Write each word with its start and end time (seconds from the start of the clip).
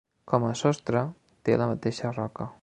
Com 0.31 0.45
a 0.47 0.53
sostre 0.61 1.03
té 1.49 1.59
la 1.63 1.69
mateixa 1.73 2.17
roca. 2.19 2.51